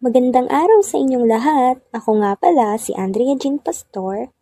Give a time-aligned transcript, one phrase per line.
[0.00, 1.76] Magandang araw sa inyong lahat.
[1.92, 4.32] Ako nga pala si Andrea Jean Pastor.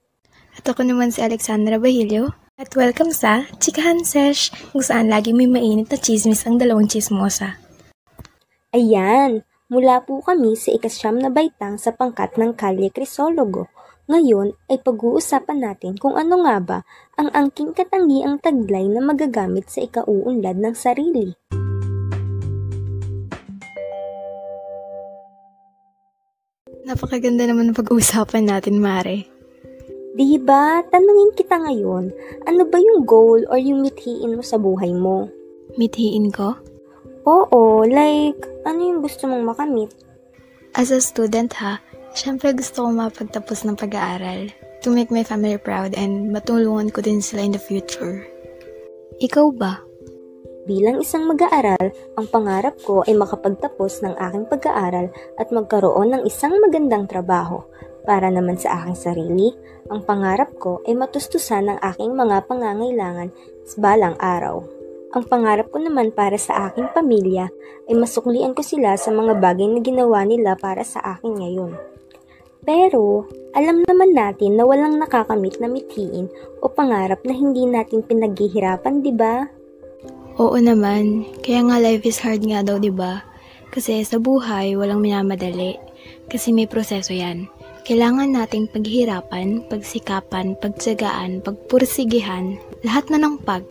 [0.55, 2.31] At ako naman si Alexandra Bahilio.
[2.55, 7.59] At welcome sa Chikahan Sesh, kung saan lagi may mainit na chismis ang dalawang chismosa.
[8.71, 13.67] Ayan, mula po kami sa ikasyam na baitang sa pangkat ng Kalye Crisologo.
[14.07, 16.79] Ngayon ay pag-uusapan natin kung ano nga ba
[17.19, 21.35] ang angking katangiang taglay na magagamit sa ikauunlad ng sarili.
[26.89, 29.29] Napakaganda naman ng pag-uusapan natin, Mare.
[30.17, 30.81] Di ba?
[30.89, 32.09] Tanungin kita ngayon,
[32.49, 35.29] ano ba yung goal or yung mithiin mo sa buhay mo?
[35.77, 36.57] Mithiin ko?
[37.29, 39.93] Oo, like, ano yung gusto mong makamit?
[40.73, 41.77] As a student ha,
[42.17, 44.49] syempre gusto ko mapagtapos ng pag-aaral
[44.81, 48.25] to make my family proud and matulungan ko din sila in the future.
[49.21, 49.88] Ikaw ba?
[50.69, 55.09] Bilang isang mag-aaral, ang pangarap ko ay makapagtapos ng aking pag-aaral
[55.41, 57.65] at magkaroon ng isang magandang trabaho.
[58.05, 59.49] Para naman sa aking sarili,
[59.89, 63.33] ang pangarap ko ay matustusan ang aking mga pangangailangan
[63.65, 64.61] sa balang araw.
[65.17, 67.49] Ang pangarap ko naman para sa aking pamilya
[67.89, 71.73] ay masuklian ko sila sa mga bagay na ginawa nila para sa akin ngayon.
[72.69, 73.25] Pero,
[73.57, 76.29] alam naman natin na walang nakakamit na mithiin
[76.61, 79.49] o pangarap na hindi natin pinaghihirapan, di ba?
[80.39, 81.27] Oo naman.
[81.43, 83.27] Kaya nga life is hard nga daw, di ba?
[83.75, 85.75] Kasi sa buhay, walang minamadali.
[86.31, 87.51] Kasi may proseso yan.
[87.83, 92.55] Kailangan nating paghirapan, pagsikapan, pagtsagaan, pagpursigihan,
[92.87, 93.67] lahat na ng pag.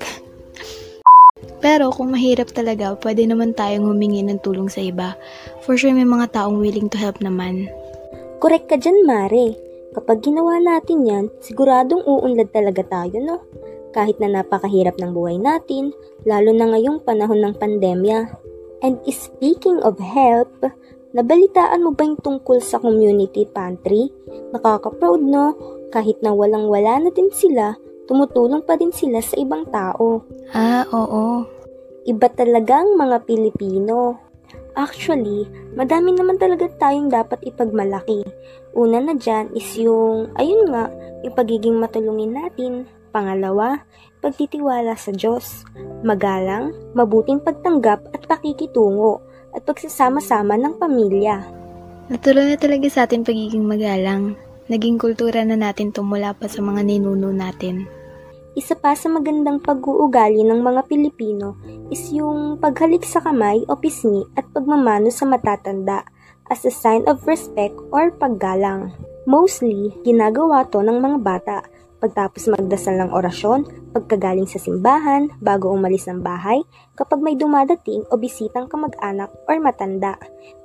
[1.63, 5.15] Pero kung mahirap talaga, pwede naman tayong humingi ng tulong sa iba.
[5.63, 7.71] For sure may mga taong willing to help naman.
[8.43, 9.55] Korek ka dyan, Mare.
[9.95, 13.38] Kapag ginawa natin yan, siguradong uunlad talaga tayo, no?
[13.95, 15.95] Kahit na napakahirap ng buhay natin,
[16.27, 18.27] lalo na ngayong panahon ng pandemya.
[18.85, 20.53] And speaking of help,
[21.16, 24.13] nabalitaan mo ba yung tungkol sa community pantry?
[24.53, 25.55] Nakaka-proud no?
[25.89, 27.73] Kahit na walang-wala na din sila,
[28.06, 30.23] tumutulong pa din sila sa ibang tao.
[30.53, 31.47] Ah, oo.
[32.07, 34.16] Iba talagang mga Pilipino.
[34.78, 38.22] Actually, madami naman talaga tayong dapat ipagmalaki.
[38.78, 40.88] Una na dyan is yung, ayun nga,
[41.25, 42.85] yung pagiging matulungin natin,
[43.17, 43.81] Pangalawa,
[44.22, 45.66] pagtitiwala sa Diyos,
[46.05, 49.25] magalang, mabuting pagtanggap at pakikitungo,
[49.57, 51.41] at pagsasama-sama ng pamilya.
[52.13, 54.38] Natural na talaga sa atin pagiging magalang.
[54.69, 57.89] Naging kultura na natin tumula pa sa mga ninuno natin.
[58.53, 61.57] Isa pa sa magandang pag-uugali ng mga Pilipino
[61.89, 66.06] is yung paghalik sa kamay o pisngi at pagmamano sa matatanda
[66.53, 68.94] as a sign of respect or paggalang.
[69.25, 71.57] Mostly, ginagawa to ng mga bata
[71.97, 76.62] pagtapos magdasal ng orasyon, pagkagaling sa simbahan, bago umalis ng bahay,
[76.94, 80.18] kapag may dumadating o bisitang kamag-anak or matanda,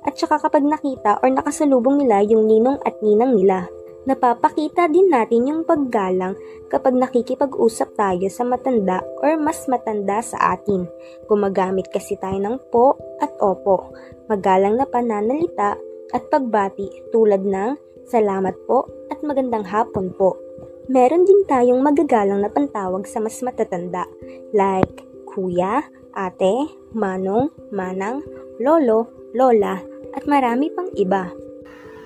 [0.05, 3.65] at saka kapag nakita or nakasalubong nila yung ninong at ninang nila.
[4.03, 6.35] Napapakita din natin yung paggalang
[6.67, 10.83] kapag nakikipag-usap tayo sa matanda or mas matanda sa atin.
[11.31, 13.95] Gumagamit kasi tayo ng po at opo,
[14.27, 15.79] magalang na pananalita
[16.11, 17.79] at pagbati tulad ng
[18.11, 20.42] salamat po at magandang hapon po.
[20.91, 24.03] Meron din tayong magagalang na pantawag sa mas matatanda
[24.51, 25.81] like kuya,
[26.13, 28.21] ate, manong, manang,
[28.61, 29.81] lolo, lola,
[30.13, 31.33] at marami pang iba.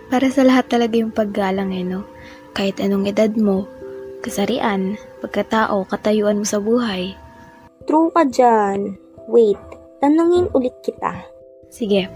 [0.08, 2.08] Para sa lahat talaga yung paggalang eh, no?
[2.56, 3.68] Kahit anong edad mo,
[4.24, 7.12] kasarian, pagkatao, katayuan mo sa buhay.
[7.84, 8.96] True ka dyan.
[9.28, 9.60] Wait,
[10.00, 11.28] tanungin ulit kita.
[11.68, 12.08] Sige,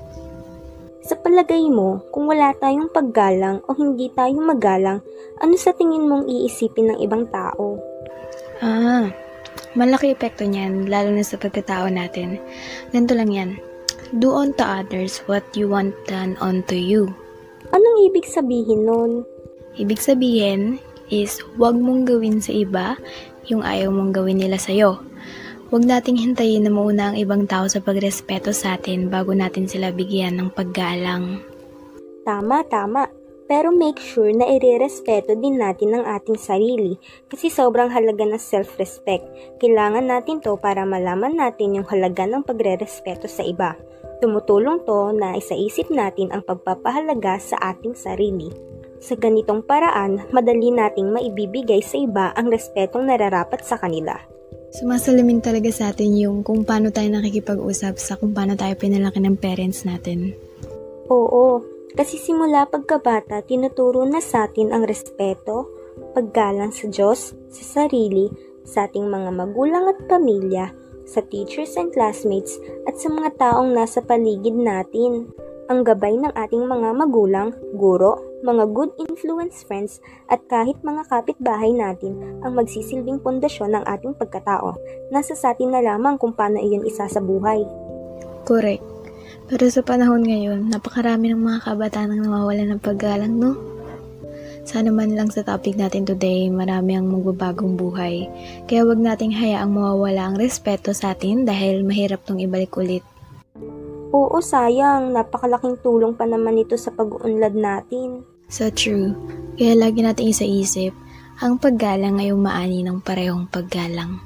[1.01, 5.01] sa palagay mo, kung wala tayong paggalang o hindi tayo magalang,
[5.41, 7.81] ano sa tingin mong iisipin ng ibang tao?
[8.61, 9.09] Ah,
[9.73, 12.37] malaki epekto niyan, lalo na sa pagkatao natin.
[12.93, 13.51] Ganito lang yan.
[14.13, 17.09] Do unto others what you want done unto you.
[17.73, 19.25] Anong ibig sabihin nun?
[19.81, 20.77] Ibig sabihin
[21.09, 22.93] is, huwag mong gawin sa iba
[23.49, 25.01] yung ayaw mong gawin nila sa'yo.
[25.71, 29.95] Huwag nating hintayin na mauna ang ibang tao sa pagrespeto sa atin bago natin sila
[29.95, 31.39] bigyan ng paggalang.
[32.27, 33.07] Tama, tama.
[33.47, 36.99] Pero make sure na irerespeto din natin ang ating sarili
[37.31, 39.23] kasi sobrang halaga ng self-respect.
[39.63, 43.79] Kailangan natin to para malaman natin yung halaga ng pagrerespeto sa iba.
[44.19, 48.51] Tumutulong to na isaisip natin ang pagpapahalaga sa ating sarili.
[48.99, 54.19] Sa ganitong paraan, madali nating maibibigay sa iba ang respetong nararapat sa kanila.
[54.71, 59.35] Sumasalamin talaga sa atin yung kung paano tayo nakikipag-usap sa kung paano tayo pinalaki ng
[59.35, 60.31] parents natin.
[61.11, 61.59] Oo,
[61.91, 65.67] kasi simula pagkabata, tinuturo na sa atin ang respeto,
[66.15, 68.31] paggalang sa Diyos, sa sarili,
[68.63, 70.71] sa ating mga magulang at pamilya,
[71.03, 72.55] sa teachers and classmates,
[72.87, 75.27] at sa mga taong nasa paligid natin.
[75.67, 81.71] Ang gabay ng ating mga magulang, guro, mga good influence friends, at kahit mga kapitbahay
[81.73, 84.75] natin ang magsisilbing pundasyon ng ating pagkatao.
[85.13, 87.65] Nasa sa atin na lamang kung paano iyon isasabuhay.
[88.45, 88.83] Correct.
[89.51, 93.51] Pero sa panahon ngayon, napakarami ng mga kabataan ang nawawalan ng paggalang, no?
[94.61, 98.29] Sana man lang sa topic natin today, marami ang magbabagong buhay.
[98.69, 103.01] Kaya wag nating hayaang mawawala ang respeto sa atin dahil mahirap tong ibalik ulit.
[104.11, 105.15] Oo, sayang.
[105.15, 108.21] Napakalaking tulong pa naman ito sa pag-uunlad natin.
[108.51, 109.15] So true.
[109.55, 110.91] Kaya lagi nating isa-isip,
[111.39, 114.19] ang paggalang ay umaani ng parehong paggalang.